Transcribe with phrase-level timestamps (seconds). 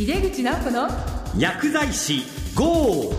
[0.00, 0.88] 井出口直子の
[1.38, 2.22] 薬剤師
[2.54, 3.12] GO!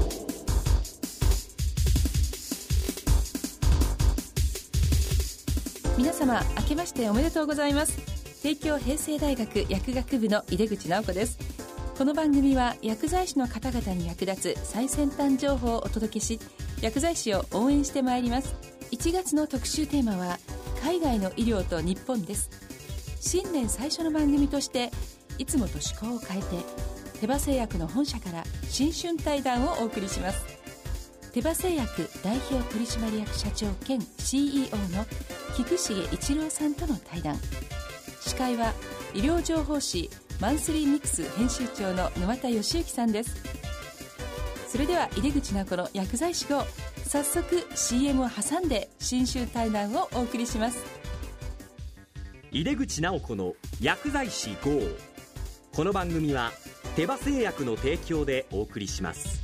[5.95, 7.99] 皆様明けましておめでとうございます。
[8.41, 11.37] 帝京平成大学薬学部の井出口直子です。
[11.99, 16.39] この番組は薬剤師の方々に役立つ最先端情報をお届けし
[16.81, 18.55] 薬剤師を応援してまいります。
[18.89, 20.39] 1月の特集テーマは
[20.81, 22.49] 海外の医療と日本です。
[23.19, 24.89] 新年最初の番組として
[25.41, 26.47] いつもと趣向を変えて
[27.19, 30.45] 手羽製薬の本社から新春対談をお送りします。
[31.33, 35.05] 手羽製薬代表取締役社長兼 CEO の
[35.55, 37.39] 菊重一郎さんとの対談。
[38.19, 38.73] 司会は
[39.15, 43.35] 医療情報誌マンスリーミックス編集長の沼田義之さんです。
[44.67, 46.65] それでは井出口直子の薬剤師号
[47.03, 51.01] 早速 CM を挟んで新春対談をお送りします。
[52.51, 54.81] 井出口直子の薬剤師 GO
[55.73, 56.51] この番組は
[56.97, 59.41] 手羽製薬の提供でお送りします。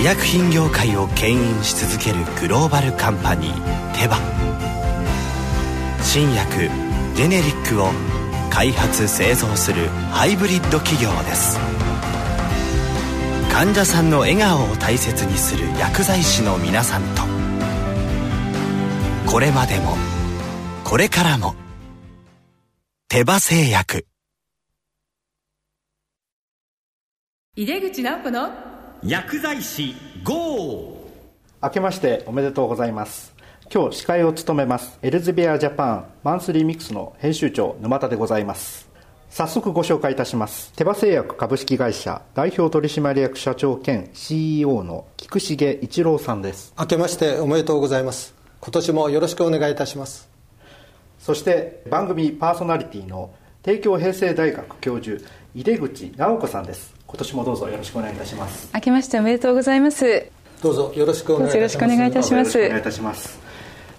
[0.00, 4.18] 医薬品業界を牽引し続けるグローバルカンパニーテバ。
[6.00, 6.70] 新薬
[7.16, 7.88] ジェネリックを
[8.50, 11.58] 開発製造するハイブリッド企業です。
[13.52, 17.29] 患者さんの笑顔を大切にする薬剤師の皆さんと
[19.30, 19.96] これまでも。
[20.82, 21.54] これからも。
[23.08, 24.04] 手羽製薬。
[27.54, 28.50] 井出口直子の
[29.04, 31.08] 薬剤師 GO!
[31.62, 33.32] 明けましておめでとうございます。
[33.72, 38.88] 今日司会を務めますエルズベアジャパンマンスリーミックスの編集長沼田でございます。
[39.28, 40.72] 早速ご紹介いたします。
[40.72, 46.74] 手羽製薬株式会社代表取締役社長兼 CEO の菊重一郎さんです。
[46.76, 50.28] 明けましておめでとうございます今年もよろしくお願いいたします。
[51.18, 53.30] そして番組パーソナリティの
[53.62, 55.22] 帝京平成大学教授
[55.54, 56.94] 井出口直子さんです。
[57.06, 58.70] 今年もどうぞよろしくお願いいたします。
[58.74, 60.30] 明けましておめでとうございます。
[60.62, 61.56] どうぞよろしくお願いいたします。
[61.56, 62.58] よろしくお願いいたします。
[62.58, 63.40] お願いいたします。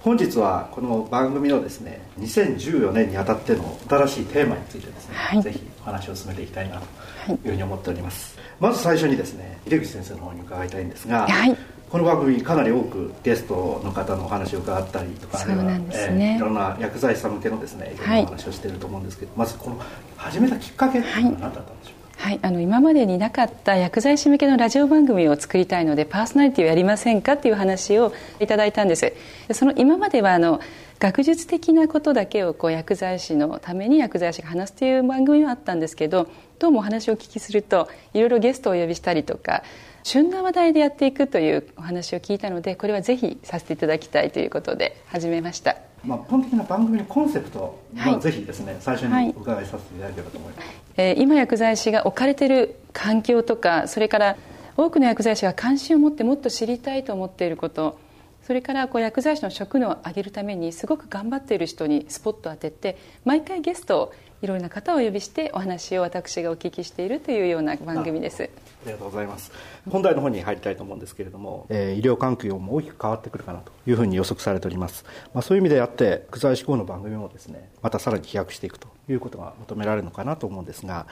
[0.01, 5.41] 本日はこの番組のですね2014年にあたっての新しいテーマについてですね、はい。
[5.41, 6.81] ぜひお話を進めていきたいな
[7.27, 11.57] というふうに思っております、まず最初にですね井出口先生の方に伺いたいんですが、はい
[11.91, 16.31] この番組かなり多くゲストの方のお話を伺ったりとかそうなんですね。
[16.31, 17.97] えーいろんな薬剤師さん向けのですねい。
[17.97, 19.81] ろんなお話をしていると思うんですけど、まずこの
[20.15, 29.13] 始めたきっかけっていうのは何だったんでしょうか、はい、あの今までになかった薬剤師向けのラジオ番組を作りたいのでパーソナリティをやりませんかっていう話をいただいたんです。
[29.49, 30.61] でその今まではあの
[30.97, 39.63] 学術的なことだけをこう薬剤師のために薬剤師が話すという番組はあったんですけどどうもお話をお聞きするといろいろゲストをお呼びしたりとか
[40.03, 45.77] 旬な話題でやっていくというお話を聞いたのでこれはぜひさせていただきたいということで始めました。
[46.03, 50.67] まあ、基本的な番組のコンセプトはぜひですね、最初にお伺いさせていただければと思います、
[50.97, 54.37] えー今薬剤師が置かれている環境とかそれから
[54.77, 57.99] 多くの薬剤師が関心を持ってもっと知りたいと思っていること
[58.41, 68.43] それからこう薬剤師の職能を上げるためにすごく頑張っている人にスポットを当てて毎回ゲストをいろいろな方をお呼びしてお話を私がお聞きしているというような番組です。
[68.43, 69.51] ありがとうございます。
[69.89, 81.05] 本題の方に入りたいと思うんですけれども、えー医療環境も大きく変わってくるかなというふうに予測されております、まあ、そういう意味であって薬剤師後の番組もですねまたさらに飛躍していくということが求められるのかなと思うんですが、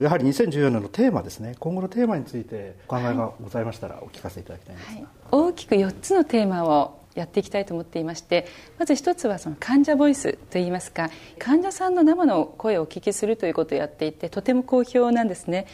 [0.00, 8.46] やはり2014年のテーマですね今後のテーマについてお考えがございましたらお聞かせいただきたいんですが、大きく4つのテーマをやっていきたいと思っていまして
[8.78, 15.66] まず一つはその患者ボイスといいますか患者さんの生の声をお聞きするということをやっていてとても好評なんですね。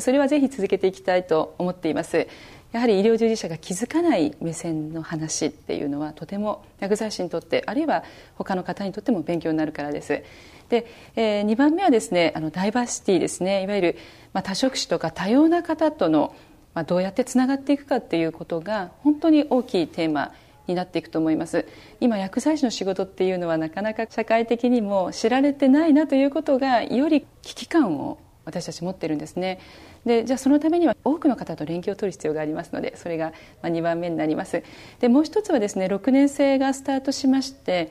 [0.00, 2.26] それはぜひ続けていきたいと思っています。
[2.72, 10.22] やはり医療従事者が気づかない目線の話っていうのはとても薬剤師にとってあるいは他の方にとっても勉強になるからです。
[10.68, 13.62] で、え2番目はですねあのダイバーシティですね。
[13.62, 13.98] いわゆる、
[14.32, 16.34] まあ、多職種とか多様な方との、
[16.74, 20.32] まあ、どうやってつながっていくかっていうことが本当に大きいテーマ
[20.66, 21.66] になっていくと思います。
[22.00, 29.58] 今薬剤師の仕事っていうのはなかなか社会的にも知られてないなということがより危機感を私たち持ってるんですね。
[30.06, 33.32] でじゃあそのためには多くの方と連携を取る必要がありますのでそれが
[33.62, 34.62] 2番目になります。
[35.00, 37.90] でもう一つはですね6年生がスタートしまして、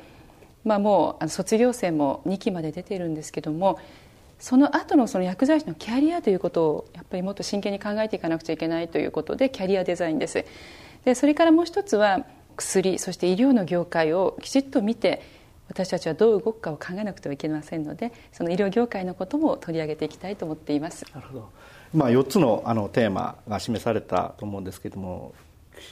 [0.63, 3.80] まあ、もう卒業生も2期まで出ているんですけども
[4.39, 10.45] その後のその薬剤師のキャリアということをやっぱりもっと真剣に考えていかなくちゃいけないということでキャリアデザインです。
[11.04, 12.25] でそれからもう一つは
[12.56, 15.22] 薬そして医療の業界をきちっと見て
[15.68, 21.06] 私たちはどう動くかを考えなくてはいけませんのでその医療業界のことも取り上げていきたいと思っています。
[21.13, 21.50] なるほど、
[21.94, 25.34] まあ、4つのあのテーマが示されたと思うんですけれども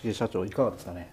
[0.01, 1.12] 岸社長いかがですかね？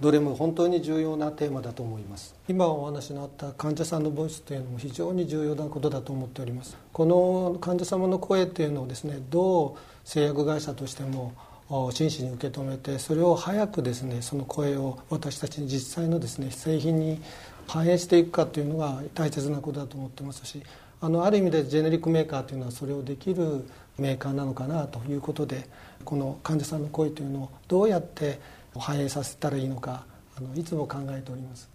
[0.00, 2.34] どれも本当に重要なテーマだと思います。
[2.48, 6.76] 今お話のあった患者さんのボイスというのも非常に重要なことだと思っております。
[6.92, 11.34] この患者様の声っていうのをですねどう製薬会社としても
[11.70, 17.22] 真摯に受け止めてそれを早くですねその声を私たちに実際のですね製品に
[17.68, 20.60] 反映していくかというのが大切なことだと思ってますし
[21.00, 23.64] あのある意味でジェネリックメーカーというのはそれをできる
[23.98, 25.68] メーカーなのかなということで
[26.04, 28.40] この患者さんの声というのをどうやって
[28.76, 30.04] 反映させたらいいのか
[30.36, 31.69] あのいつも考えております。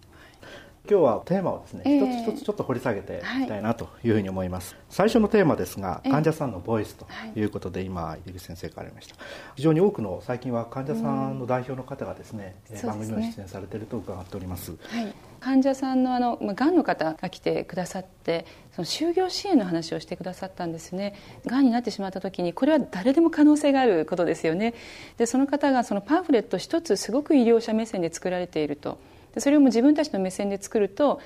[0.88, 3.46] 今日はテーマをですね、えー、一つ一つちょっと掘り下げてい。
[3.46, 7.42] きたいなというふうに思います、はい、最初のテーマですが、患者さんのボイスとい。
[7.42, 9.16] うことで、今井口先生からありました。
[9.54, 21.14] 非常に多くの最近は患者さんの代表の方がですね、うん、番組に出演されていると伺っております、はい、患者さんのあの、まあ、がんの方が来てくださってその就業支援の話をしてくださったんですね。
[21.46, 24.74] がんになってしまった時にこれは誰でも可能性があることですよね。
[25.16, 28.98] でその方がそのパンフレット一つすごく医療者目線で作られていると
[29.36, 31.20] でそれをも自分たちの目線で作ると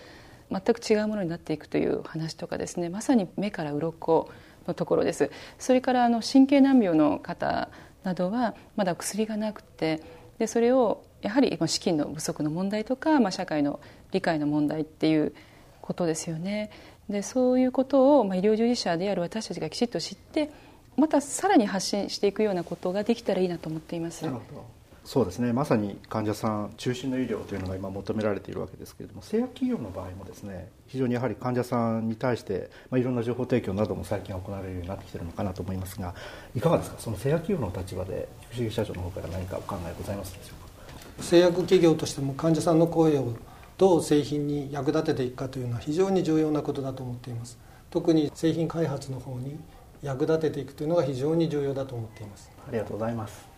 [0.51, 2.89] 全く違うものになっていくという話とかですね。
[2.89, 4.29] まさに目から鱗
[4.67, 5.31] のところです。
[5.61, 7.69] それからあの神経難病の方
[8.03, 10.03] などはまだ薬がなくて
[10.41, 13.79] でそれをやはり資金の不足の問題とか、まあ、社会の
[14.11, 15.33] 理解の問題っていう
[15.81, 16.71] ことですよね。
[17.09, 20.51] でそういうことを、まあ、医療従事者である私たちがきちっと知って
[20.97, 24.25] またさらに発信していくようなことができたらいいなと思っています。
[24.25, 24.80] なるほど。
[25.11, 25.53] そうですね。
[25.53, 36.15] まさに患者さん中心の医療というのが今求められているわけですけれども製薬企業の場合もですね非常にやはり患者さんに対して、まあ、いろんな情報提供なども最近行われるようになってきているのかなと思いますが
[36.55, 36.97] いかがですか？
[37.01, 41.25] その製薬企業の立場で福重社長の方から何かお考えございますでしょうか？
[41.25, 43.33] 製薬企業としても患者さんの声を
[43.79, 47.59] どう製品に役立てていくかというのは非常に重要なことだと思っています。
[47.91, 49.59] 特に製品開発の方に
[50.03, 52.49] 役立てていくというのが非常に重要だと思っています。
[52.69, 53.50] ありがとうございます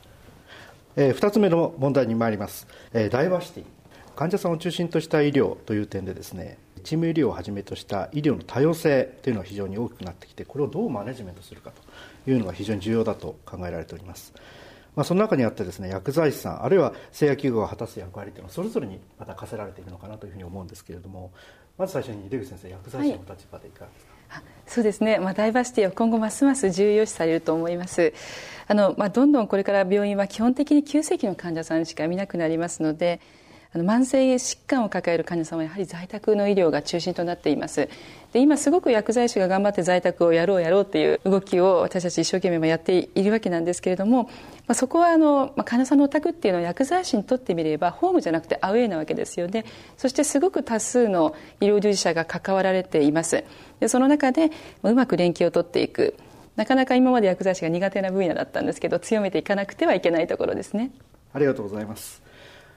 [0.96, 3.64] えー、2つ目の問題に参ります、えー、ダイバーシティ。
[4.14, 11.70] 患者さんを中心とした医療という点でですねチーム医療をはじめとした医療の多様性というのは非常に大きくなってきてこれをどうマネジメントするか
[12.24, 14.34] というのが非常に重要だと考えられております、
[14.96, 21.30] まあ、その中にあってですね薬剤師さんあるいは製薬企業が果たす役割というのはそれぞれにまた課せられているのかなというふうに思うんですけれども
[21.78, 24.21] まず最初に出口先生薬剤師の立場でいかがですか、はい
[24.66, 28.14] そうですね、まあ、ダイバーシティは今後ますます重要視されると思います。
[28.66, 33.20] あの、まあ、どんどんこれから病院は基本的に急性期の患者さんしか見なくなりますので
[33.74, 37.88] あの慢性疾患を抱える患者さんはやはり在宅の医療が中心となっています。
[38.32, 44.30] で今すごく薬剤師が頑張って在宅をやろうやろうっていう動きを私たち一生懸命やっているわけなんですけれども、ま
[44.68, 49.66] あ、そこはあの、まあ、患者さんのお宅っていうのは薬剤師にとってみればホームじゃなくてアウェイなわけですよね。
[49.98, 53.44] そしてすごく多数の医療従事者が関わられています。
[53.80, 54.50] でその中で
[54.82, 56.14] うまく連携を取っていく。
[56.56, 60.90] なかなか今まで薬剤師が苦手な分野だったんですけど強めていかなくてはいけないところですね。
[61.34, 62.21] ありがとうございます。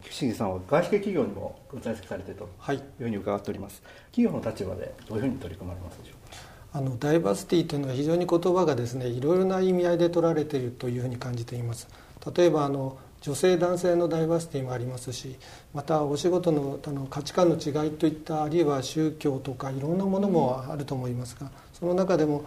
[0.10, 6.38] 岸木さんは外資系企業にも在籍されているというふうに伺っております、はい、企業の立場でどういうふうに取り組まれますでしょうか？
[6.74, 11.88] あのダイバーシティというのは非常に言葉がですねいろいろな意味合いで取られているというふうに感じています。
[12.36, 15.36] 例えばあの女性男性のダイバーシティもありますし
[15.74, 22.44] またお仕事のあの価値観の違いといったあるいは宗教とかいろんなものもあると思いますがその中でも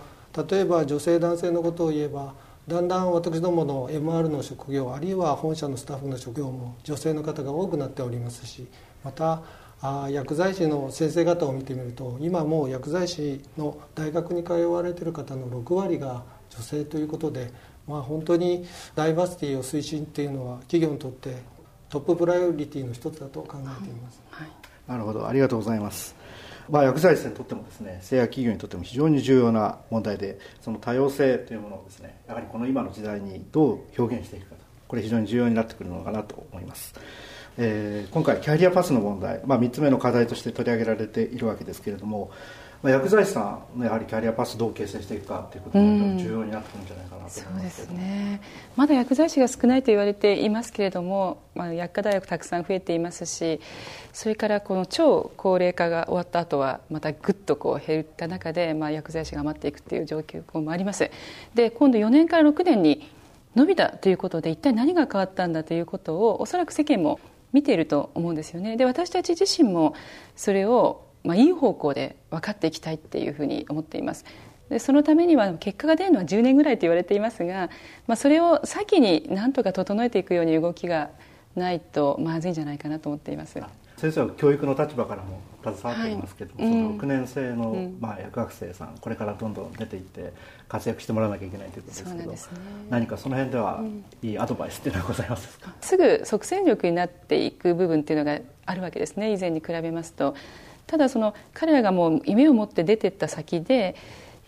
[0.51, 2.35] 例えば女性男性のことを言えば
[2.69, 8.67] だんだん私どもの MR の職業あるいは本社のスタッフの職業も女性の方が多くなっておりますし
[9.03, 9.43] また
[9.81, 17.51] あ薬剤師の先生方を見てみると今もう薬剤師の大学に通われている方の6割が女性ということで、
[17.87, 21.37] まあ、本当にダイバーシティを推進っていうのは企業にとって
[21.89, 24.49] トッププライオリティの一つだと考えています、はい、
[24.87, 25.27] なるほど。
[25.27, 26.18] ありがとうございます。
[26.71, 36.95] まあ、薬剤師にとってもですね製薬企業にとっても非常に重要な問題でその多様性というものをですねやはりこの今の時代にどう表現していくかとこれ非常に重要になってくるのかなと思います、
[37.57, 42.31] えー、今回キャリアパスの問題、まあ、3つ目の課題として取り上げられているわけですけれども
[42.83, 48.41] まあ、薬剤師さんのやはりキャリアパスどう形成していくかということが重要になってくるんじゃないかなと思います、そうですね。
[48.77, 53.61] まだ薬剤師が少ないと言われていますけれども、まあ、薬科大学たくさん増えていますし
[54.13, 61.11] それからこの超高齢化が終わった後はまたぐっとこう減った中で、まあ、薬剤師が余っていくという状況もあります。
[61.55, 63.11] で今度4年から6年に
[63.57, 67.19] 伸びたということで一体何が変わったんだということをおそらく世間も
[67.53, 68.77] 見ていると思うんですよね。
[68.77, 69.95] で私たち自身も
[70.37, 74.25] それをまあ、いい方向で分かっていきたいっていうふうに思っています。
[74.71, 77.71] でそのためには結果が出るのは10年ぐらいと言われていますが、
[78.07, 81.11] まあ、それを先になんとか整えていくように動きが
[81.57, 83.59] ないとまずいんじゃないかなと思っています。
[83.97, 90.33] 先生は教育の立場からも携わっていますけども、はい、その6年生の、うん、まあ、薬学生さんこれからどんどん出ていって
[90.69, 92.39] 活躍してもらわなきゃいけないということですけど、ね、
[92.91, 93.83] 何かその辺では、
[94.23, 95.75] いいアドバイスっていうのはございますか？
[95.81, 99.33] すぐ即戦力になっていく部分っていうのがあるわけですね。
[99.33, 100.37] 以前に比べますと
[100.89, 103.95] ただその彼らがもう夢を持って出てった先で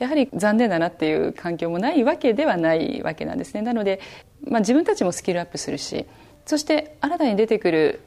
[0.01, 3.63] やはり残念だなっていう環境もないわけではないわけなんですね。
[3.63, 4.01] なので、
[4.43, 6.07] まあ、自分たちもスキルアップするし
[6.47, 8.01] そして新たに出てくる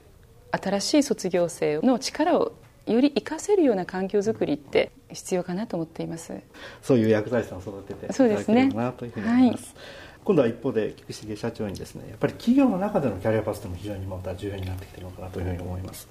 [0.51, 2.51] 新しい卒業生の力を
[2.85, 6.33] より活かせるような環境づくりって必要かなと思っています。
[6.81, 9.83] そういう薬剤師さんを育てていただければなというふうに思います、ねはい、
[10.25, 16.09] 今度は一方で菊重社長にですねやっぱり企業の中でのキャリアパスでも非常にまた重要になってきているのかなというふうに思います。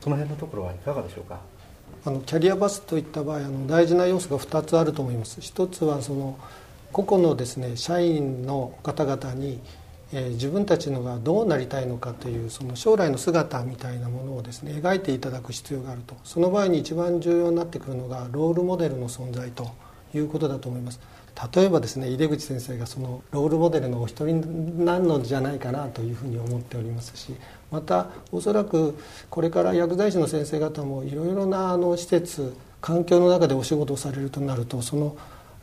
[0.00, 1.40] その辺のところはいかがでしょうか？
[2.06, 5.40] あのキャリアバスといった場合あの大事な要素が2つあると思います。
[5.40, 6.38] 一つはその
[6.92, 9.58] 個々のですね社員の方々に、
[10.12, 16.14] えー、自分たちのがどうなりたいのかというその将来の姿みたいなものをですね描いていただく必要があると。
[16.24, 19.70] その場合に一番重要になってくるのがロールモデルの存在と
[20.14, 21.00] いうことだと思います。
[21.54, 27.34] 例えばですね井出口先生がそのロールモデルのお一人なんのじゃないかなというふうに思っておりますし
[27.70, 28.96] またおそらく
[29.30, 35.16] これから薬剤師の先生方もいろいろなあの施設環境の中でお仕事をされるとなるとその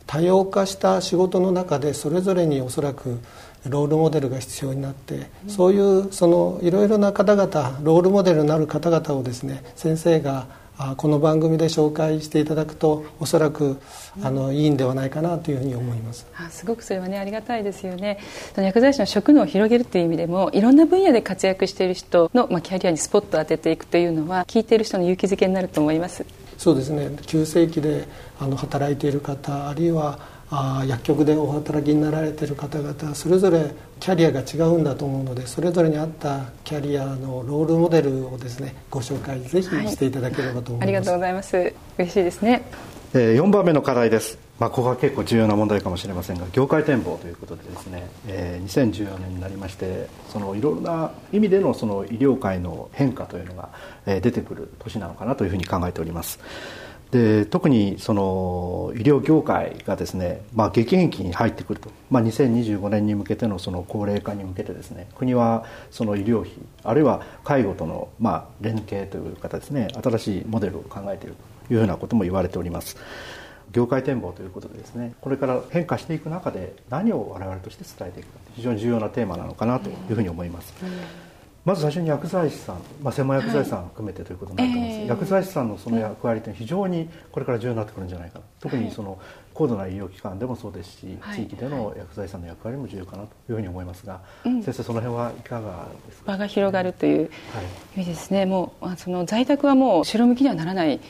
[0.06, 3.20] 多様化した仕事の中でそれぞれにおそらく
[3.66, 10.62] ロールモデルが必要になってそういうそのいろいろな方々ロールモデルになる方々をですね先生が
[10.96, 13.78] この番組で紹介していただくとおそらく
[14.22, 16.26] あのいいんではないかなというふうに思います。
[16.36, 18.18] あすごくそれはねありがたいですよね。
[18.56, 26.24] 薬剤師の職能を広げるという意味でもいろんな分野で活躍している人の、まあ、キャリアにスポットを当てていくというのは聞いている人の勇気づけになると思います。
[26.58, 27.10] そうですね。
[27.26, 28.08] 急性期で
[28.40, 30.18] あの働いている方あるいは
[30.54, 41.74] あ薬局でお働きになられている方々それぞれキャリアが違うんだと思うのでそれぞれに合ったキャリアのロールモデルをですねご紹介ぜひしていただければと思います、はい、ありがとうございます。
[41.96, 42.62] 嬉しいですね、
[43.14, 44.38] えー、4番目の課題です。
[44.58, 53.70] まあ、ここが結構重要な問題かもしれませんが業界展望ということでですね、えー、2014年になりましてそのいろいろな意味でのその医療界の変化というのが、
[54.06, 56.38] えー、出てくる年なのかなというふうに考えております。
[57.12, 65.08] で特にその医療業界がですね、まあ、激変期に入ってくると、まあ、2025年に向けてのその高齢化に向けてですね。
[65.14, 66.52] 国はその医療費
[66.82, 71.36] あるいは介護とのまあ連携という形ですね新しいモデルを考えている
[71.68, 72.96] というふうなことも言われております。
[73.72, 81.31] 業界展望ということでですねこれから変化していく中で何を我々として伝えていくか非常に重要なテーマなのかなというふうに思います、うん
[81.64, 88.44] まず最初に薬剤師さん、まあ、専門薬剤師さん含めてということになると思います、はい、薬剤師さんのその役割というのは非常にこれから重要になってくるんじゃないかな。
[88.58, 89.18] 特にその
[89.54, 96.32] 高度な医療機関でもそうですし、はい、地域での薬剤師さんの役割も重要かなというふうに思いますが、先生その辺はいかがですか？
[96.32, 97.30] 場が広がるという
[97.96, 101.00] 意味ですね、もうその在宅はもう後ろ向きにはならない、うん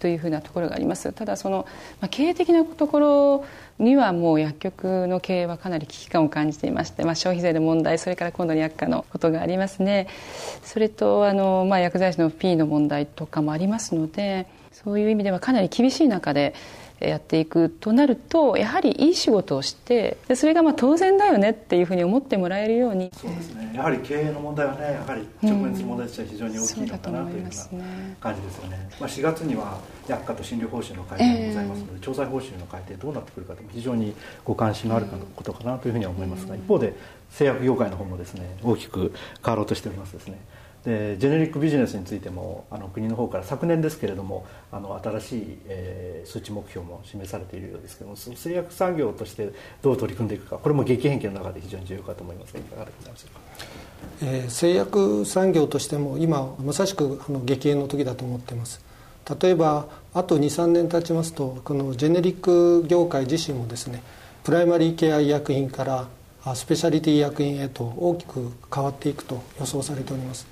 [0.00, 1.12] というふうなところがあります。
[1.12, 1.66] ただその、
[2.00, 3.44] まあ、経営的なところ
[3.78, 10.08] にはもう薬局の経営はかなり危機感を感じていまして、まあ、消費税の問題それから今度に薬価のことがありますね。
[10.64, 16.54] それとあの、まあ、薬剤師の P の問題とかもありますのでそういう意味ではかなり厳しい中で
[17.00, 23.10] やっていくとなるとやはりいい仕事をしてでそれがまあ当然だよねっていうふうに思ってもらえるように。
[23.14, 23.72] そうですね。
[23.74, 27.84] やはり経営の問題はねやはり直面する問題としては非常に大きいのかなというような
[28.20, 29.78] 感じですよね、まあ、4月には
[30.08, 34.14] 薬価と診療報酬の改定がございますので、調査報酬の改定どうなってくるかと非常に
[34.44, 36.94] ご関心のあることかなというふうには思いますが一方で
[37.30, 39.12] 製薬業界の方もですね大きく
[39.44, 40.38] 変わろうとしておりますですね
[40.84, 52.54] でジェネリックビジネスについてもあの国の方から昨年ですけれどもあの新しい、えー、数値目標も示されているようですけども製薬産業としてどう取り組んでいくかこれも激変期の中で非常に重要かと思います。
[52.54, 53.40] がいかがでございましょうか？
[54.22, 58.80] えー、製薬産業としても今まさしくあの激変の時だと思ってます。
[59.40, 64.02] 例えばあと23年経ちますとこのジェネリック業界自身もですね
[64.42, 66.08] プライマリーケア医薬品から
[66.54, 70.46] スペシャリティ医薬品へと大きく変わっていくと予想されております。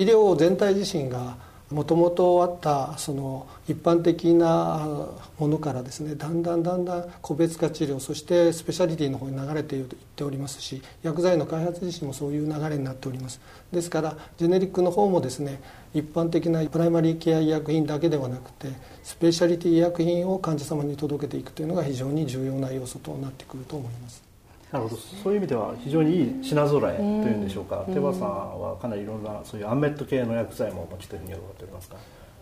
[0.00, 1.36] 医療全体自身が
[1.70, 5.06] もともとあったその一般的な
[5.38, 9.84] ものからですねだんだんだんだん個別化治療そしてスペシャリティの方に流れていっ
[10.16, 13.42] ておりますし薬剤の開発自身もそういう流れになっております。
[13.72, 15.60] ですからジェネリックの方もですね
[15.92, 18.68] 一般的なプライマリーケア医薬品だけではなくて
[19.02, 24.29] スペシャリティ医薬品を患者様に届けていくというのが非常に重要な要素となってくると思います。
[24.72, 25.00] なるほど。
[25.22, 31.96] そういう意味では非常にいい品揃えというんでしょうか、手羽さんはかなりいろんなそういうアンメット系の薬剤もお持ちというふうに伺っておりますか？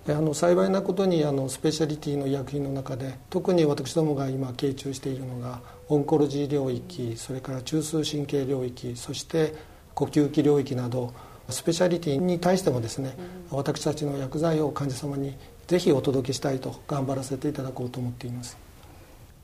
[0.09, 9.55] あの幸いなことにあのスペシャリティの医薬品の中で特に私どもが今傾注しているのがオンコロジー領域それから中枢神経領域そして
[9.95, 11.13] 呼吸器領域など
[11.51, 13.17] スペシャリティに対してもですね、
[13.53, 15.35] うん、私たちの薬剤を患者様に
[15.67, 18.57] ぜひお届けしたいと頑張らせていただこうと思っています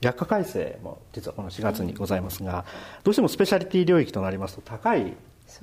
[0.05, 2.65] 薬価改正も実はこの4月にございますが、
[3.03, 5.15] どうしてもスペシャリティ領域となりますと高い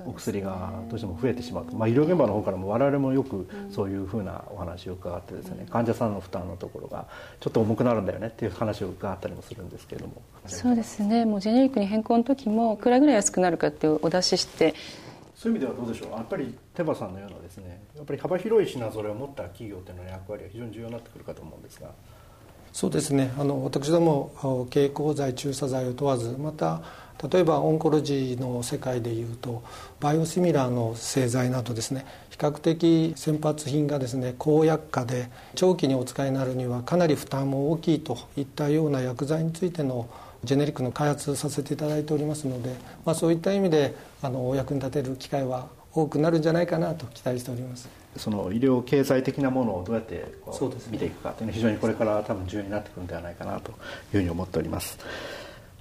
[0.06, 1.66] お薬がどうしても増えてしまう。
[1.66, 7.06] と、まあ、医療現場の方からも我々もよくそういうふうなお話を伺ってですね、患者さんの負担のところが
[7.40, 10.14] ちょっと重くなるんだよねっていう話を伺ったりもするんですけれども。
[10.46, 11.24] そうですね。
[11.24, 14.74] もうジェネリックに変更の時もいくらぐらい安くなるかってお出しして。
[15.36, 16.10] そういう意味ではどうでしょう。
[16.12, 21.90] やっぱり手羽さんのようなですねやっぱり幅広い品揃えを持った企業というのの役割は非常に重要になってくるかと思うんですが
[22.72, 23.32] そうですね。
[23.38, 26.82] あの私ども経口剤注射剤を問わずまた
[27.30, 29.62] 例えばオンコロジーの世界でいうと
[30.00, 40.08] バイオシミラーの製剤などですね比較的先発品がですね高薬価で長期にお使いになるにはかなり負担も大きいといったような薬剤についての
[40.42, 42.74] ジェネリックの開発させていただいておりますので、
[43.04, 48.01] まあ、そういった意味であのお役に立てる機会は多くなるんじゃないかなと期待しております。
[48.16, 53.76] その医療経済的なものをどうやってこう見ていくかというのは非常にこれから多分重要になってくるんではないかなという
[54.12, 54.98] ふうに思っております。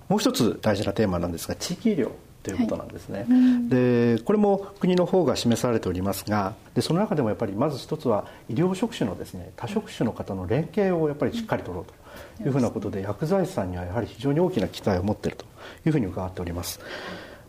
[0.08, 2.12] もう一つ大事なテーマなんですが地域医療
[2.44, 15.46] ということなんですね、はい、でこれも国の方が示されておりますがでその中でもやっぱりまず一つは医療職種のですね多職種の方の連携をやっぱりしっかり取ろうというふうなことで薬剤師さんにはやはり非常に大きな期待を持っていると
[15.86, 16.80] いうふうに伺っております、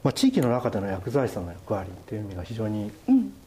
[0.05, 2.91] まあ、地域の中での薬剤師さんの役割という意味が非常に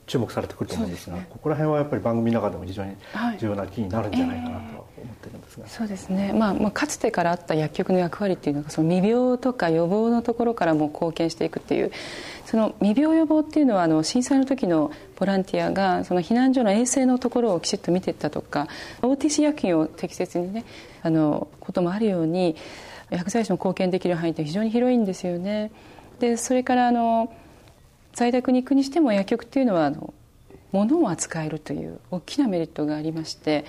[0.08, 2.96] 注目されてくると思うんですが、ね、ここら辺はやっぱり番組の中でも非常に
[3.40, 5.74] 重要なキーになるんじゃないかなと思ってるんですが、はいえ。
[5.74, 11.92] ー、そうですね、まあ、まあかつてからあった薬局の役割っていうのがその未病とか予防のところからも貢献していくっていう
[12.46, 18.68] その未病予防っていうのはあの震災の時のボランティアがその避難所の衛生のところをきちっと見ていったとか
[19.02, 20.66] OTC 薬品を適切にね
[21.02, 22.56] あのこともあるように
[23.10, 25.72] 薬剤師の貢献できる範囲って非常に広いんですよね。
[26.20, 27.34] でそれからあの
[28.15, 30.13] 在宅に行くにしても薬局っていうのはあの
[30.72, 33.65] 物を扱えるという大きなメリットがありまして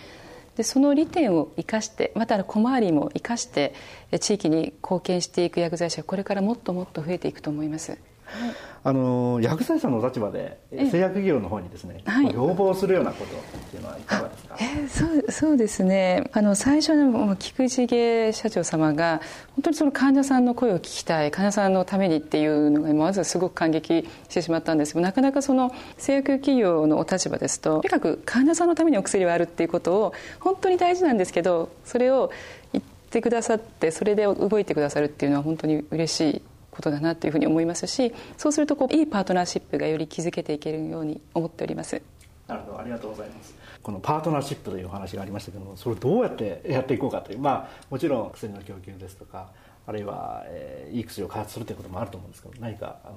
[0.56, 3.74] でその利点を生かしてまた小回りも生かして
[4.20, 7.98] 地域に貢献していく薬剤師はこれからもっともっと増えていくと思います。
[8.26, 10.60] はいあの薬剤師さんの立場で
[10.92, 16.30] 製薬業の方にですね、はい、要望するようなことっていうのはいかがですか、えそうそうですね。
[16.32, 19.20] あの最初の菊池芸社長様が
[19.56, 24.92] 本当にその患者さんの声を聞きたい患者さんのためにっていうのがまずすごく感激してしまったんです。
[24.92, 32.30] けどなかなかその製薬企業のお立場ですととにかく患者さんのためにお薬はあるっていうことを本当に大事なんですけどそれを
[32.72, 36.42] 言ってくださってそれで動いてくださるっていうのは本当に嬉しい
[36.76, 42.00] ことだなというふうに思いますしそうするとこういいパートナーシップがより築けていけるように思っております。
[42.46, 43.54] なるほどありがとうございます。
[43.82, 49.50] このパートナーシップというお話がありましたけどもそれをどうやってやっていこうかというまあもちろん薬の供給ですとか
[49.86, 53.16] あるいは、えー、いい薬を開発するということもあると思うんですけど何かあの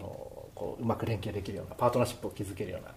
[0.54, 2.92] こううまく連携できるようなパートナーシップを築けるような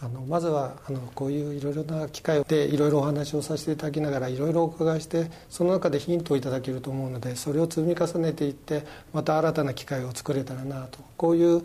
[0.00, 11.00] あのまずはあのこういういろいろな機会でいろいろお話をさせていただきながらいろいろお伺いしてその中でヒントをいただけると思うのでそれを積み重ねていってまた新たな機会を作れたらなと。
[11.16, 11.62] こういう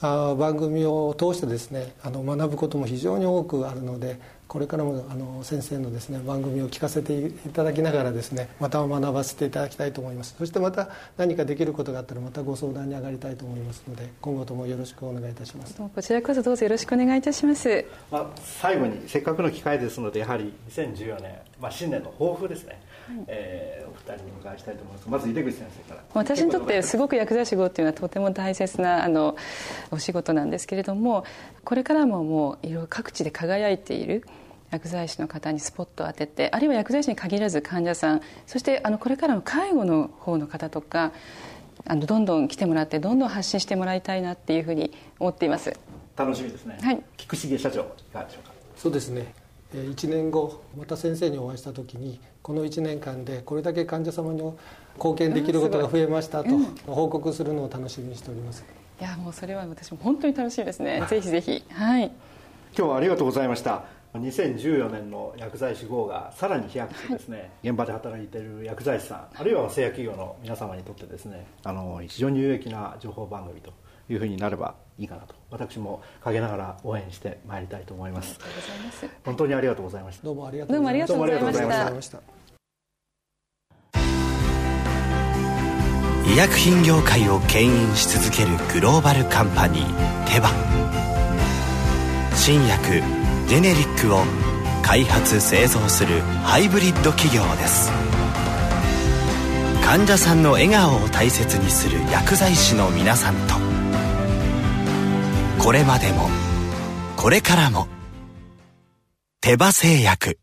[0.00, 10.34] あ番組を通してですねあの学ぶことも非常に多くあるのでこれからもあの先生のですね番組を聞かせていただきながらですねまた学ばせていただきたいと思います。
[10.38, 15.74] そしてまた何かできることがあったらまたご相談に上がりたいと思いますので今後ともよろしくお願いいたします。
[15.76, 25.08] こちらこそどうぞよろしくお願いいたします、まあ、最後にせっかくの機会ですのでやはり2014年、まあ、新年の抱負ですね、はい、えー、お二人にお伺いしたいと思います。
[25.08, 26.04] まず井出口先生から。
[26.12, 29.36] 私にとってすごく薬剤師号っていうのはとても大切なあの
[29.90, 31.24] お仕事なんですけれども
[31.64, 34.24] これからももういろいろ各地で輝いている
[34.70, 41.12] 薬剤師の方にスポットを当ててあるいは薬剤師に限らず患者さんそしてあのこれからの介護の方の方とか
[41.84, 45.72] あのどんどん来てもらってどんどん発信してもらいたいなっていうふうに思っています。
[46.16, 48.52] 楽しみですね、はい、菊重社長いかがでしょうか？
[48.76, 49.32] そうですね
[49.74, 54.42] 1年後また先生にお会いした時にこの1年間でこれだけ患者様に
[54.96, 56.50] 貢献できることが増えましたと
[56.86, 58.64] 報告するのを楽しみにしております、
[59.00, 61.04] いやもうそれは私も本当に楽しみですね。
[61.08, 61.64] ぜひぜひ。
[61.70, 62.04] はい。
[62.76, 63.84] 今日はありがとうございました。
[64.14, 73.72] 2014年の薬剤師号がさらに飛躍してですね、はい、現場で働いている薬剤師さんあるいは製薬企業の皆様にとってですねあの非常に有益な情報番組と
[74.08, 78.38] いうふうになればいいかなと私も陰ながら応援してまいりたいと思います。
[79.24, 80.24] 本当にありがとうございました。
[80.24, 82.20] どうもありがとうございました。
[86.26, 90.50] 医薬品業界を牽引し続けるグローバルカンパニーテバ。
[92.34, 93.00] 新薬
[93.48, 94.24] ジェネリックを
[94.82, 97.90] 開発製造するハイブリッド企業です。
[99.84, 103.65] 患者さんの笑顔を大切にする薬剤師の皆さんと
[105.58, 106.28] これまでも。
[107.16, 107.88] これからも。
[109.40, 110.38] 手羽製薬。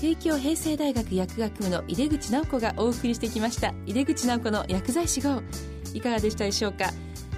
[0.00, 3.74] 帝京平成大学薬学部の井出口直子がお送りしてきました。
[3.86, 5.42] 井出口直子の薬剤師号。
[5.92, 6.90] いかがでしたでしょうか？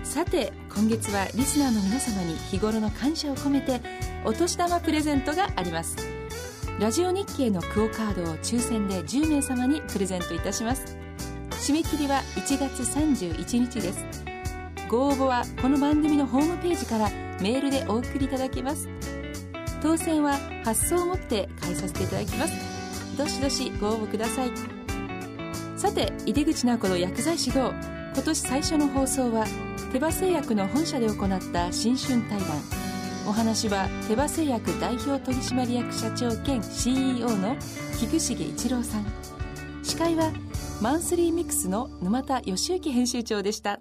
[0.04, 3.80] さて今月はリスナーの皆様に日頃の感謝を込めて
[4.24, 5.96] お年玉プレゼントがあります。
[6.78, 10.96] ラジオ日経のクオカードを抽選で10名様にプレゼントいたします。
[11.64, 14.04] 締め切りは1月31日です。
[14.86, 17.08] ご応募はこの番組のホームページから
[17.40, 18.86] メールでお送りいただけます。
[19.80, 23.16] 当選は発送をもって返させていただきます。
[23.16, 24.50] どしどしご応募ください。
[25.78, 27.72] さて井出口直子の薬剤師号。
[28.12, 29.46] 今年最初の放送は
[29.90, 32.48] 手羽製薬の本社で行った新春対談。
[33.26, 37.56] お話は手羽製薬代表取締役社長兼 CEO の
[37.98, 39.06] 菊重一郎さん。
[39.82, 40.30] 司会は
[40.80, 43.80] マンスリーミックスの沼田義之編集長でした。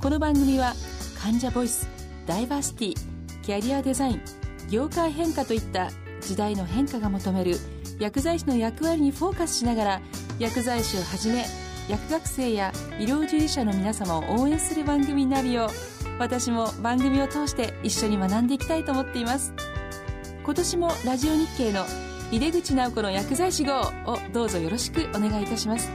[0.00, 0.72] この番組は
[1.20, 1.88] 患者ボイス
[2.26, 2.94] ダイバーシティ
[3.42, 4.22] キャリアデザイン
[4.70, 7.56] 業界変化といった時代の変化が求める
[7.98, 10.00] 薬剤師の役割にフォーカスしながら
[10.38, 11.44] 薬剤師をはじめ
[11.88, 15.68] 薬学生や医療従事者の皆様を応援する番組になるよう
[16.18, 19.52] 私も番組を通して一緒に学んでいきたいと思っています。
[20.44, 21.84] 今年もラジオ日経の
[22.30, 25.90] 井出口直子の薬剤師号をどうぞよろしくお願いいたします。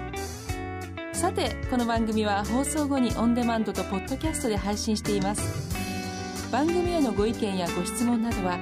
[1.17, 6.51] さてこの番組は放送後にオンデマンドとポッドキャストで配信しています。
[6.51, 8.59] 番組へのご意見やご質問などは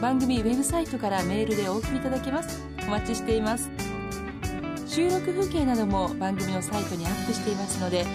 [0.00, 2.64] 番組ウェブサイトからメールでお送りいただけます。
[2.86, 3.68] お待ちしています。
[4.86, 8.06] 収録風景なども番組のサイトにアップしていますので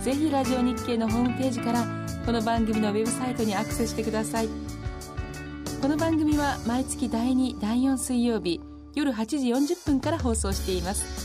[0.00, 1.84] ぜひラジオ日経のホームページから
[2.24, 4.48] この番組のウェブサイトにアクセスしてください。
[5.82, 8.62] この番組は毎月第2第4水曜日
[8.94, 11.21] 夜8時40分から放送しています。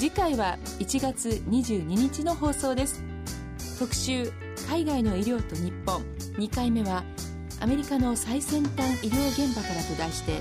[0.00, 3.04] 次回は1月22日の放送です。
[3.78, 4.32] 特集
[4.66, 6.02] 海外の医療と日本。
[6.38, 7.04] 2回目は
[7.60, 10.40] アメリカの最先端医療現場からと題して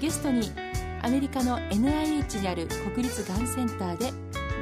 [0.00, 0.52] ゲストに
[1.00, 4.12] アメリカの NIH にある国立がんセンターで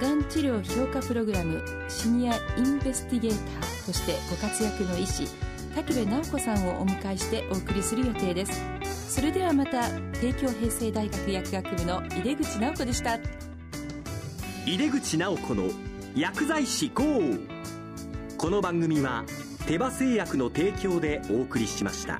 [0.01, 5.27] がん治療評価プログラムシニアインベスティゲーターとしてご活躍の医師
[5.74, 8.62] 滝部直子さんをお迎えしてお送りする予定です。
[9.09, 13.18] それではまた帝京平成大学薬学部の井出口直子でした。
[14.68, 15.70] 井出口直子の
[16.14, 16.92] 薬剤師 g
[18.37, 19.24] この番組は
[19.66, 22.18] 手羽製薬の提供でお送りしました。